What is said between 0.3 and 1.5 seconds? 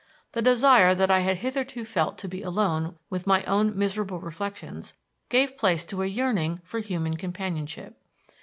The desire that I had